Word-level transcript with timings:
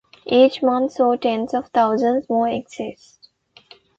Each 0.25 0.63
month 0.63 0.93
saw 0.93 1.15
tens 1.15 1.53
of 1.53 1.67
thousands 1.67 2.27
more 2.27 2.47
exit. 2.47 2.99